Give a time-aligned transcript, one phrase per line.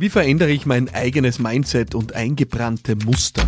[0.00, 3.46] Wie verändere ich mein eigenes Mindset und eingebrannte Muster?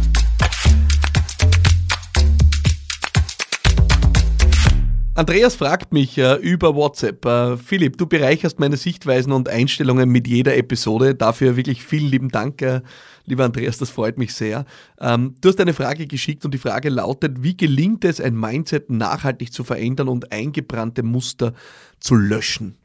[5.14, 7.24] Andreas fragt mich äh, über WhatsApp.
[7.24, 11.14] Äh, Philipp, du bereicherst meine Sichtweisen und Einstellungen mit jeder Episode.
[11.14, 12.82] Dafür wirklich vielen lieben Dank, äh,
[13.24, 14.66] lieber Andreas, das freut mich sehr.
[15.00, 18.90] Ähm, du hast eine Frage geschickt und die Frage lautet, wie gelingt es, ein Mindset
[18.90, 21.54] nachhaltig zu verändern und eingebrannte Muster
[21.98, 22.76] zu löschen?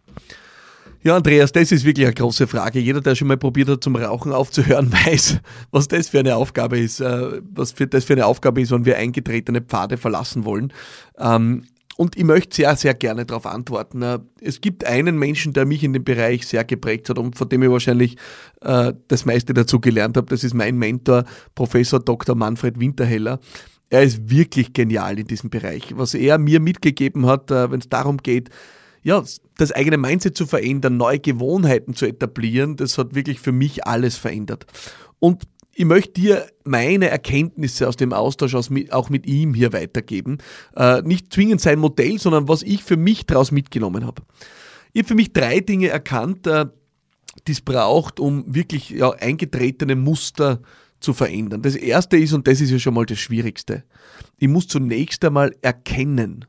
[1.07, 2.79] Ja, Andreas, das ist wirklich eine große Frage.
[2.79, 5.39] Jeder, der schon mal probiert hat, zum Rauchen aufzuhören, weiß,
[5.71, 8.97] was das für eine Aufgabe ist, äh, was das für eine Aufgabe ist, wenn wir
[8.97, 10.73] eingetretene Pfade verlassen wollen.
[11.17, 11.63] Ähm,
[11.95, 14.01] und ich möchte sehr, sehr gerne darauf antworten.
[14.01, 17.47] Äh, es gibt einen Menschen, der mich in dem Bereich sehr geprägt hat und von
[17.47, 18.17] dem ich wahrscheinlich
[18.59, 20.27] äh, das meiste dazu gelernt habe.
[20.27, 21.23] Das ist mein Mentor,
[21.55, 22.35] Professor Dr.
[22.35, 23.39] Manfred Winterheller.
[23.89, 25.93] Er ist wirklich genial in diesem Bereich.
[25.95, 28.49] Was er mir mitgegeben hat, wenn es darum geht,
[29.07, 29.23] ja,
[29.57, 34.17] das eigene Mindset zu verändern, neue Gewohnheiten zu etablieren, das hat wirklich für mich alles
[34.17, 34.65] verändert.
[35.19, 35.43] Und
[35.73, 40.39] ich möchte dir meine Erkenntnisse aus dem Austausch aus, auch mit ihm hier weitergeben.
[40.75, 44.23] Äh, nicht zwingend sein Modell, sondern was ich für mich daraus mitgenommen habe.
[44.91, 46.65] Ich habe für mich drei Dinge erkannt, äh,
[47.47, 50.61] die es braucht, um wirklich ja, eingetretene Muster
[50.99, 51.61] zu verändern.
[51.61, 53.85] Das erste ist, und das ist ja schon mal das Schwierigste,
[54.37, 56.43] ich muss zunächst einmal erkennen,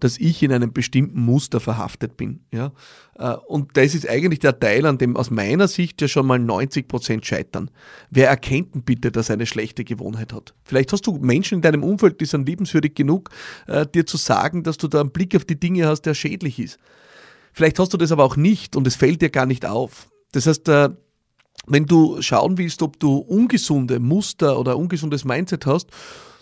[0.00, 2.40] dass ich in einem bestimmten Muster verhaftet bin.
[2.52, 2.72] Ja?
[3.16, 6.38] Äh, und das ist eigentlich der Teil, an dem aus meiner Sicht ja schon mal
[6.38, 7.70] 90 Prozent scheitern.
[8.10, 10.54] Wer erkennt denn bitte, dass er eine schlechte Gewohnheit hat?
[10.64, 13.30] Vielleicht hast du Menschen in deinem Umfeld, die sind liebenswürdig genug,
[13.66, 16.58] äh, dir zu sagen, dass du da einen Blick auf die Dinge hast, der schädlich
[16.58, 16.78] ist.
[17.52, 20.08] Vielleicht hast du das aber auch nicht und es fällt dir gar nicht auf.
[20.32, 20.90] Das heißt, äh,
[21.66, 25.90] wenn du schauen willst, ob du ungesunde Muster oder ungesundes Mindset hast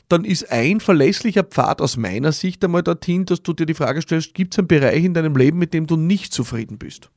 [0.08, 4.02] dann ist ein verlässlicher Pfad aus meiner Sicht einmal dorthin, dass du dir die Frage
[4.02, 7.10] stellst, gibt es einen Bereich in deinem Leben, mit dem du nicht zufrieden bist?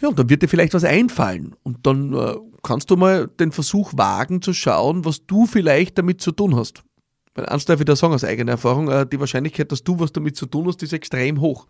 [0.00, 1.54] Ja, und dann wird dir vielleicht was einfallen.
[1.62, 6.20] Und dann äh, kannst du mal den Versuch wagen zu schauen, was du vielleicht damit
[6.20, 6.82] zu tun hast.
[7.34, 10.12] Weil eins darf ich da sagen aus eigener Erfahrung, äh, die Wahrscheinlichkeit, dass du was
[10.12, 11.66] damit zu tun hast, ist extrem hoch.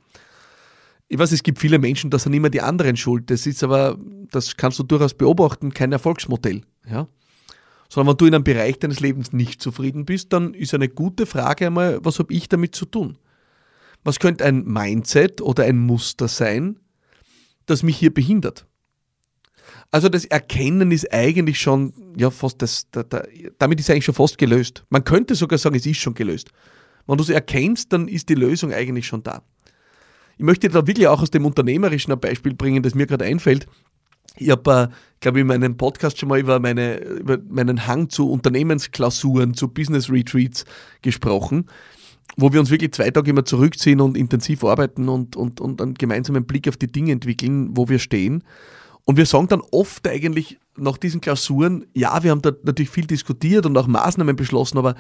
[1.09, 3.31] Ich weiß, es gibt viele Menschen, das sind immer die anderen schuld.
[3.31, 3.97] Das ist aber,
[4.33, 6.63] das kannst du durchaus beobachten, kein Erfolgsmodell.
[6.89, 7.07] Ja?
[7.89, 11.27] Sondern wenn du in einem Bereich deines Lebens nicht zufrieden bist, dann ist eine gute
[11.27, 13.19] Frage einmal, was habe ich damit zu tun?
[14.05, 16.79] Was könnte ein Mindset oder ein Muster sein,
[17.67, 18.67] das mich hier behindert?
[19.91, 23.23] Also das Erkennen ist eigentlich schon, ja, fast das, da, da,
[23.59, 24.85] damit ist eigentlich schon fast gelöst.
[24.91, 26.51] Man könnte sogar sagen, es ist schon gelöst.
[27.07, 29.43] Wenn du es erkennst, dann ist die Lösung eigentlich schon da.
[30.39, 33.67] Ich möchte da wirklich auch aus dem Unternehmerischen ein Beispiel bringen, das mir gerade einfällt.
[34.39, 38.11] Ich habe, äh, glaube ich, in meinem Podcast schon mal über, meine, über meinen Hang
[38.11, 40.65] zu Unternehmensklausuren, zu Business Retreats
[41.03, 41.67] gesprochen,
[42.37, 45.95] wo wir uns wirklich zwei Tage immer zurückziehen und intensiv arbeiten und, und, und einen
[45.95, 48.45] gemeinsamen Blick auf die Dinge entwickeln, wo wir stehen.
[49.05, 53.07] Und wir sagen dann oft eigentlich nach diesen Klausuren, ja, wir haben da natürlich viel
[53.07, 54.97] diskutiert und auch Maßnahmen beschlossen, aber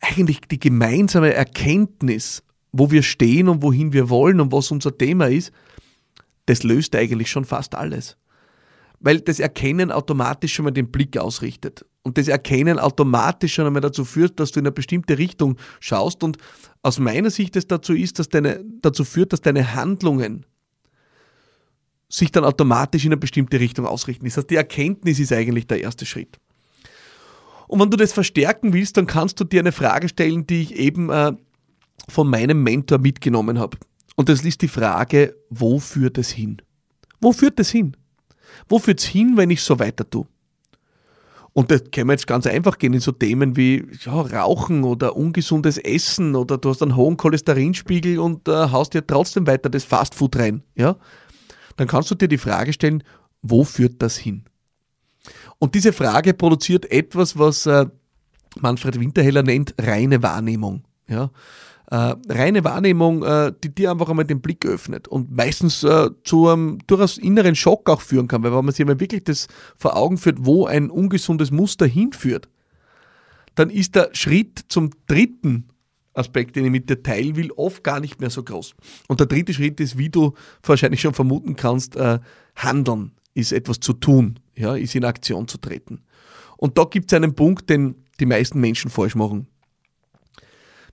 [0.00, 2.42] eigentlich die gemeinsame Erkenntnis,
[2.72, 5.52] wo wir stehen und wohin wir wollen und was unser Thema ist,
[6.46, 8.16] das löst eigentlich schon fast alles
[9.00, 11.84] weil das Erkennen automatisch schon mal den Blick ausrichtet.
[12.02, 16.22] Und das Erkennen automatisch schon einmal dazu führt, dass du in eine bestimmte Richtung schaust.
[16.22, 16.36] Und
[16.82, 20.46] aus meiner Sicht es dazu ist, dass deine, dazu führt, dass deine Handlungen
[22.08, 24.24] sich dann automatisch in eine bestimmte Richtung ausrichten.
[24.24, 26.38] Das heißt, die Erkenntnis ist eigentlich der erste Schritt.
[27.68, 30.74] Und wenn du das verstärken willst, dann kannst du dir eine Frage stellen, die ich
[30.74, 31.32] eben äh,
[32.08, 33.78] von meinem Mentor mitgenommen habe.
[34.16, 36.60] Und das ist die Frage, wo führt es hin?
[37.20, 37.96] Wo führt es hin?
[38.68, 40.26] Wo führt es hin, wenn ich so weiter tue?
[41.52, 45.16] Und das kann man jetzt ganz einfach gehen in so Themen wie ja, Rauchen oder
[45.16, 49.84] ungesundes Essen oder du hast einen hohen Cholesterinspiegel und äh, haust dir trotzdem weiter das
[49.84, 50.62] Fastfood rein.
[50.76, 50.96] Ja?
[51.76, 53.02] Dann kannst du dir die Frage stellen,
[53.42, 54.44] wo führt das hin?
[55.58, 57.86] Und diese Frage produziert etwas, was äh,
[58.60, 60.84] Manfred Winterheller nennt reine Wahrnehmung.
[61.08, 61.30] Ja?
[61.90, 66.48] Äh, reine Wahrnehmung, äh, die dir einfach einmal den Blick öffnet und meistens äh, zu
[66.48, 69.96] einem durchaus inneren Schock auch führen kann, weil wenn man sich einmal wirklich das vor
[69.96, 72.48] Augen führt, wo ein ungesundes Muster hinführt,
[73.56, 75.68] dann ist der Schritt zum dritten
[76.14, 78.74] Aspekt, den ich mit dir teilen will, oft gar nicht mehr so groß.
[79.08, 82.20] Und der dritte Schritt ist, wie du wahrscheinlich schon vermuten kannst, äh,
[82.54, 86.02] handeln ist etwas zu tun, ja, ist in Aktion zu treten.
[86.56, 89.46] Und da gibt es einen Punkt, den die meisten Menschen falsch machen.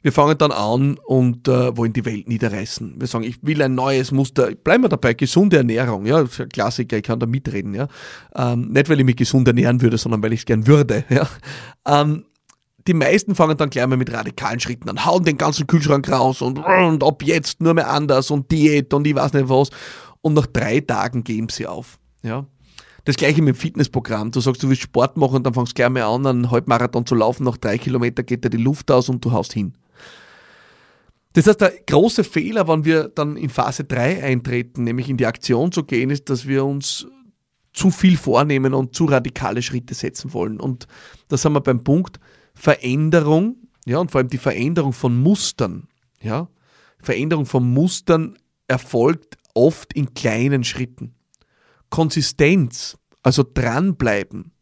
[0.02, 2.96] Wir fangen dann an und äh, wollen die Welt niederreißen.
[3.00, 4.54] Wir sagen, ich will ein neues Muster.
[4.56, 6.06] Bleiben wir dabei, gesunde Ernährung.
[6.06, 7.74] Ja, das ist ein Klassiker, ich kann da mitreden.
[7.74, 7.88] Ja.
[8.36, 11.04] Ähm, nicht, weil ich mich gesund ernähren würde, sondern weil ich es gern würde.
[11.18, 11.28] Ja.
[11.88, 12.26] Ähm,
[12.88, 16.42] die meisten fangen dann gleich mal mit radikalen Schritten an, hauen den ganzen Kühlschrank raus
[16.42, 19.70] und, und ab jetzt nur mehr anders und Diät und ich weiß nicht was.
[20.22, 21.98] Und nach drei Tagen geben sie auf.
[22.24, 22.46] Ja.
[23.06, 24.32] Das gleiche mit dem Fitnessprogramm.
[24.32, 27.06] Du sagst, du willst Sport machen und dann fängst du gleich mal an, einen Halbmarathon
[27.06, 27.46] zu laufen.
[27.46, 29.74] Nach drei Kilometern geht dir die Luft aus und du haust hin.
[31.38, 35.28] Das heißt, der große Fehler, wenn wir dann in Phase 3 eintreten, nämlich in die
[35.28, 37.06] Aktion zu gehen, ist, dass wir uns
[37.74, 40.60] zu viel vornehmen und zu radikale Schritte setzen wollen.
[40.60, 40.88] Und
[41.28, 42.20] da sind wir beim Punkt
[42.56, 45.88] Veränderung, ja, und vor allem die Veränderung von Mustern,
[46.24, 46.50] ja.
[47.04, 51.14] Veränderung von Mustern erfolgt oft in kleinen Schritten.
[51.92, 54.54] Konsistenz, also dranbleiben,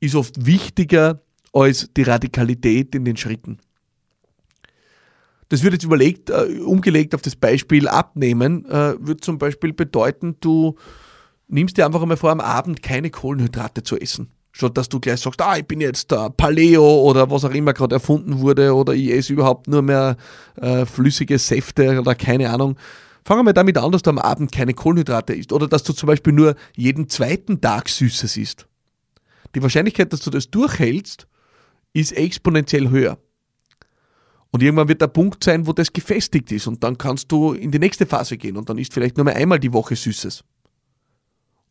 [0.00, 1.22] ist oft wichtiger
[1.54, 3.56] als die Radikalität in den Schritten.
[5.48, 10.36] Das wird jetzt überlegt, äh, umgelegt auf das Beispiel abnehmen, äh, wird zum Beispiel bedeuten,
[10.40, 10.76] du
[11.48, 14.30] nimmst dir einfach einmal vor, am Abend keine Kohlenhydrate zu essen.
[14.52, 17.72] Statt dass du gleich sagst, ah, ich bin jetzt der Paleo oder was auch immer
[17.72, 20.16] gerade erfunden wurde oder ich esse überhaupt nur mehr
[20.60, 22.76] äh, flüssige Säfte oder keine Ahnung.
[23.24, 26.06] Fangen wir damit an, dass du am Abend keine Kohlenhydrate isst oder dass du zum
[26.06, 28.66] Beispiel nur jeden zweiten Tag Süßes isst.
[29.54, 31.26] Die Wahrscheinlichkeit, dass du das durchhältst,
[31.92, 33.18] ist exponentiell höher.
[34.54, 37.72] Und irgendwann wird der Punkt sein, wo das gefestigt ist und dann kannst du in
[37.72, 40.44] die nächste Phase gehen und dann isst vielleicht nur mehr einmal die Woche Süßes.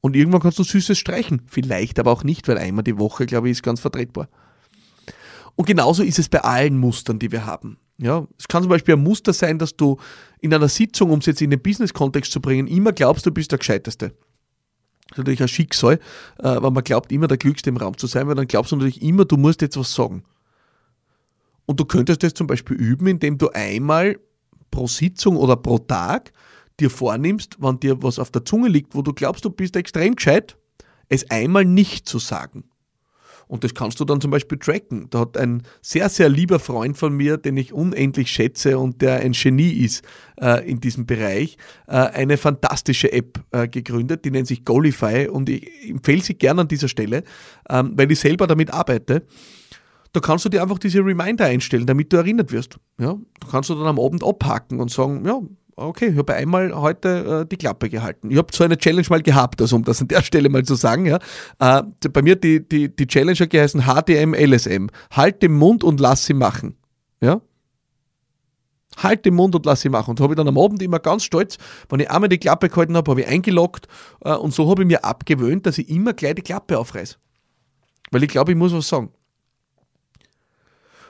[0.01, 1.43] Und irgendwann kannst du Süßes streichen.
[1.45, 4.27] Vielleicht aber auch nicht, weil einmal die Woche, glaube ich, ist ganz vertretbar.
[5.55, 7.77] Und genauso ist es bei allen Mustern, die wir haben.
[7.99, 9.97] Ja, es kann zum Beispiel ein Muster sein, dass du
[10.41, 13.53] in einer Sitzung, um es jetzt in den Business-Kontext zu bringen, immer glaubst, du bist
[13.53, 14.09] der Gescheiteste.
[14.09, 16.01] Das ist natürlich ein Schicksal,
[16.39, 18.75] äh, weil man glaubt, immer der Glückste im Raum zu sein, weil dann glaubst du
[18.75, 20.25] natürlich immer, du musst jetzt was sagen.
[21.65, 24.19] Und du könntest das zum Beispiel üben, indem du einmal
[24.71, 26.33] pro Sitzung oder pro Tag
[26.79, 30.15] dir vornimmst, wenn dir was auf der Zunge liegt, wo du glaubst, du bist extrem
[30.15, 30.57] gescheit,
[31.09, 32.65] es einmal nicht zu sagen.
[33.47, 35.07] Und das kannst du dann zum Beispiel tracken.
[35.09, 39.19] Da hat ein sehr, sehr lieber Freund von mir, den ich unendlich schätze und der
[39.19, 40.03] ein Genie ist
[40.41, 41.57] äh, in diesem Bereich,
[41.87, 46.61] äh, eine fantastische App äh, gegründet, die nennt sich Golify und ich empfehle sie gerne
[46.61, 47.23] an dieser Stelle,
[47.69, 49.27] ähm, weil ich selber damit arbeite.
[50.13, 52.77] Da kannst du dir einfach diese Reminder einstellen, damit du erinnert wirst.
[52.99, 53.17] Ja?
[53.39, 55.41] Da kannst du dann am Abend abhaken und sagen, ja,
[55.75, 58.29] okay, ich habe einmal heute äh, die Klappe gehalten.
[58.29, 60.75] Ich habe so eine Challenge mal gehabt, also um das an der Stelle mal zu
[60.75, 61.07] sagen.
[61.07, 61.19] Ja.
[61.59, 64.89] Äh, bei mir die, die, die Challenge hat geheißen HDM, LSM.
[65.11, 66.77] Halt den Mund und lass sie machen.
[67.21, 67.41] Ja.
[68.97, 70.11] Halt den Mund und lass sie machen.
[70.11, 71.57] Und habe ich dann am Abend immer ganz stolz,
[71.89, 73.87] wenn ich einmal die Klappe gehalten habe, habe ich eingeloggt
[74.23, 77.15] äh, und so habe ich mir abgewöhnt, dass ich immer gleich die Klappe aufreiße.
[78.11, 79.09] Weil ich glaube, ich muss was sagen.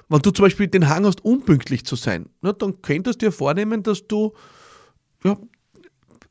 [0.09, 3.31] Wenn du zum Beispiel den Hang hast, unpünktlich zu sein, na, dann könntest du dir
[3.31, 4.33] vornehmen, dass du,
[5.23, 5.38] ja,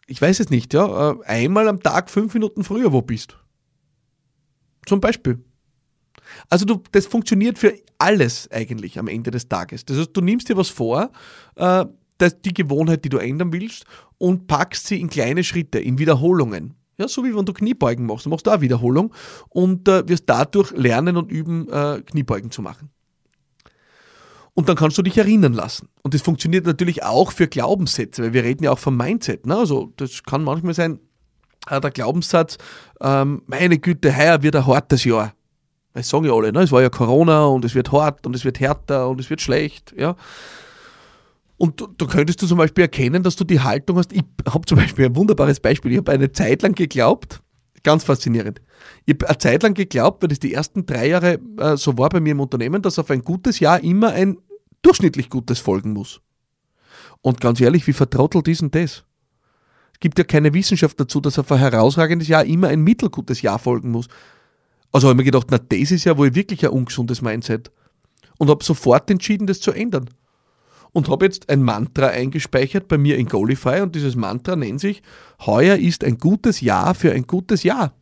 [0.06, 3.36] ich weiß es nicht, ja, äh, einmal am Tag fünf Minuten früher wo bist.
[4.86, 5.42] Zum Beispiel.
[6.48, 9.84] Also du, das funktioniert für alles eigentlich am Ende des Tages.
[9.84, 11.10] Das heißt, du nimmst dir was vor,
[11.56, 11.84] äh,
[12.19, 13.84] das, die Gewohnheit, die du ändern willst,
[14.19, 16.74] und packst sie in kleine Schritte, in Wiederholungen.
[16.98, 18.26] Ja, so wie wenn du Kniebeugen machst.
[18.26, 19.12] Du machst da Wiederholung
[19.48, 22.90] und äh, wirst dadurch lernen und üben, äh, Kniebeugen zu machen.
[24.54, 25.88] Und dann kannst du dich erinnern lassen.
[26.02, 29.46] Und das funktioniert natürlich auch für Glaubenssätze, weil wir reden ja auch vom Mindset.
[29.46, 29.56] Ne?
[29.56, 31.00] Also das kann manchmal sein,
[31.70, 32.58] äh, der Glaubenssatz,
[33.00, 35.32] ähm, meine Güte, heuer wird ein hartes Jahr.
[35.94, 36.62] Das sagen ja alle, ne?
[36.62, 39.40] es war ja Corona und es wird hart und es wird härter und es wird
[39.40, 39.94] schlecht.
[39.96, 40.16] Ja?
[41.56, 44.12] Und da könntest du zum Beispiel erkennen, dass du die Haltung hast.
[44.12, 45.93] Ich habe zum Beispiel ein wunderbares Beispiel.
[45.93, 47.40] Ich habe eine Zeit lang geglaubt,
[47.84, 48.60] ganz faszinierend.
[49.06, 52.08] Ich habe eine Zeit lang geglaubt, weil das die ersten drei Jahre äh, so war
[52.08, 54.38] bei mir im Unternehmen, dass auf ein gutes Jahr immer ein
[54.82, 56.20] durchschnittlich Gutes folgen muss.
[57.20, 59.05] Und ganz ehrlich, wie vertrottelt ist denn das?
[59.93, 63.58] Es gibt ja keine Wissenschaft dazu, dass auf ein herausragendes Jahr immer ein mittelgutes Jahr
[63.58, 64.08] folgen muss.
[64.91, 67.70] Also habe ich mir gedacht, na, das ist ja wohl wirklich ein ungesundes Mindset.
[68.39, 70.10] Und habe sofort entschieden, das zu ändern.
[70.93, 75.03] Und habe jetzt ein Mantra eingespeichert bei mir in Golify und dieses Mantra nennt sich,
[75.46, 77.94] heuer ist ein gutes Jahr für ein gutes Jahr.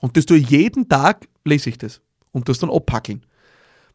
[0.00, 2.00] Und das tue ich jeden Tag, lese ich das
[2.32, 3.24] und das dann abpackeln.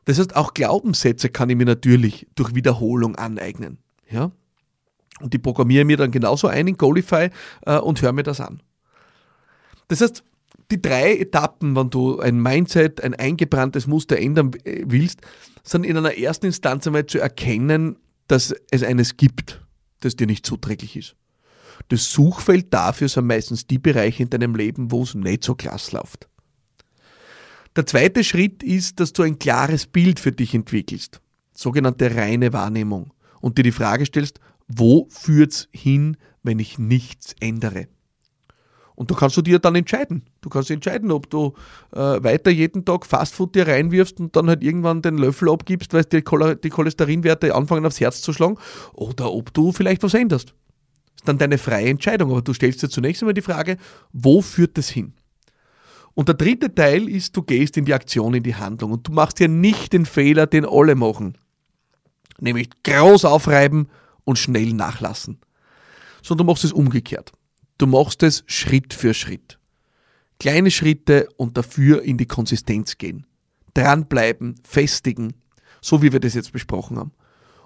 [0.05, 3.77] Das heißt, auch Glaubenssätze kann ich mir natürlich durch Wiederholung aneignen.
[4.09, 4.31] Ja?
[5.19, 7.29] Und die programmiere mir dann genauso ein in Golify
[7.65, 8.61] äh, und höre mir das an.
[9.87, 10.23] Das heißt,
[10.71, 15.21] die drei Etappen, wenn du ein Mindset, ein eingebranntes Muster ändern äh, willst,
[15.63, 19.61] sind in einer ersten Instanz einmal zu erkennen, dass es eines gibt,
[19.99, 21.15] das dir nicht zuträglich ist.
[21.89, 25.97] Das Suchfeld dafür sind meistens die Bereiche in deinem Leben, wo es nicht so klasse
[25.97, 26.29] läuft.
[27.77, 31.21] Der zweite Schritt ist, dass du ein klares Bild für dich entwickelst,
[31.53, 37.87] sogenannte reine Wahrnehmung, und dir die Frage stellst, wo führt's hin, wenn ich nichts ändere?
[38.95, 40.23] Und da kannst du dir dann entscheiden.
[40.41, 41.53] Du kannst entscheiden, ob du
[41.93, 46.03] äh, weiter jeden Tag Fastfood dir reinwirfst und dann halt irgendwann den Löffel abgibst, weil
[46.03, 46.23] die,
[46.61, 48.57] die Cholesterinwerte anfangen aufs Herz zu schlagen,
[48.93, 50.49] oder ob du vielleicht was änderst.
[50.49, 53.77] Das ist dann deine freie Entscheidung, aber du stellst dir zunächst einmal die Frage,
[54.11, 55.13] wo führt das hin?
[56.13, 59.11] Und der dritte Teil ist, du gehst in die Aktion, in die Handlung und du
[59.11, 61.37] machst ja nicht den Fehler, den alle machen.
[62.39, 63.87] Nämlich groß aufreiben
[64.23, 65.39] und schnell nachlassen.
[66.21, 67.31] Sondern du machst es umgekehrt.
[67.77, 69.57] Du machst es Schritt für Schritt.
[70.39, 73.25] Kleine Schritte und dafür in die Konsistenz gehen.
[73.73, 75.33] Dranbleiben, festigen,
[75.81, 77.11] so wie wir das jetzt besprochen haben.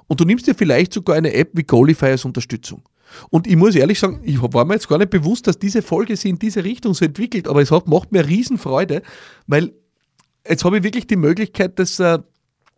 [0.07, 2.83] Und du nimmst dir vielleicht sogar eine App wie Goalify als Unterstützung.
[3.29, 6.15] Und ich muss ehrlich sagen, ich war mir jetzt gar nicht bewusst, dass diese Folge
[6.15, 9.01] sich in diese Richtung so entwickelt, aber es macht mir Riesenfreude,
[9.47, 9.73] weil
[10.47, 12.19] jetzt habe ich wirklich die Möglichkeit, das äh,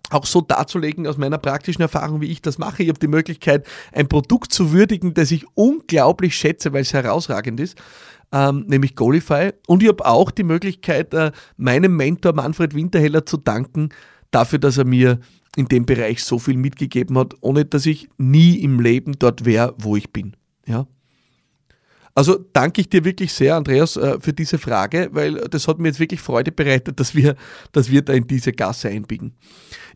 [0.09, 2.83] auch so darzulegen aus meiner praktischen Erfahrung, wie ich das mache.
[2.83, 7.59] Ich habe die Möglichkeit, ein Produkt zu würdigen, das ich unglaublich schätze, weil es herausragend
[7.59, 7.77] ist,
[8.31, 9.51] ähm, nämlich Golify.
[9.67, 13.89] Und ich habe auch die Möglichkeit, äh, meinem Mentor Manfred Winterheller zu danken
[14.31, 15.19] dafür, dass er mir
[15.57, 19.73] in dem Bereich so viel mitgegeben hat, ohne dass ich nie im Leben dort wäre,
[19.79, 20.35] wo ich bin.
[20.67, 20.85] Ja.
[22.13, 25.87] Also danke ich dir wirklich sehr, Andreas, äh, für diese Frage, weil das hat mir
[25.87, 27.35] jetzt wirklich Freude bereitet, dass wir,
[27.71, 29.33] dass wir da in diese Gasse einbiegen.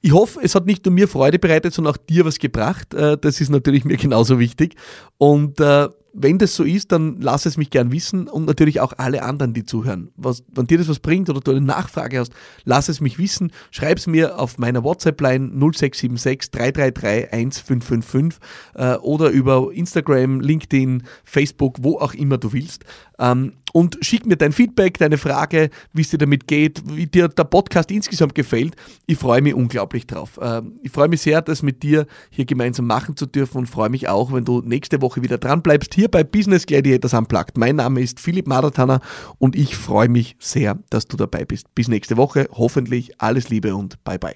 [0.01, 2.93] Ich hoffe, es hat nicht nur mir Freude bereitet, sondern auch dir was gebracht.
[2.95, 4.75] Äh, das ist natürlich mir genauso wichtig.
[5.17, 8.93] Und äh, wenn das so ist, dann lass es mich gern wissen und natürlich auch
[8.97, 10.11] alle anderen, die zuhören.
[10.15, 13.51] Was, wenn dir das was bringt oder du eine Nachfrage hast, lass es mich wissen.
[13.71, 18.39] Schreib es mir auf meiner WhatsApp-Line 0676 333 1555
[18.75, 22.83] äh, oder über Instagram, LinkedIn, Facebook, wo auch immer du willst.
[23.19, 27.27] Ähm, und schick mir dein Feedback, deine Frage, wie es dir damit geht, wie dir
[27.27, 28.75] der Podcast insgesamt gefällt.
[29.05, 30.39] Ich freue mich unglaublich drauf.
[30.41, 33.89] Ähm, ich freue mich sehr, das mit dir hier gemeinsam machen zu dürfen und freue
[33.89, 37.57] mich auch, wenn du nächste Woche wieder dran bleibst, hier bei Business Gladiators Unplugged.
[37.57, 39.01] Mein Name ist Philipp Madatana
[39.37, 41.73] und ich freue mich sehr, dass du dabei bist.
[41.75, 42.47] Bis nächste Woche.
[42.51, 44.35] Hoffentlich alles Liebe und bye bye.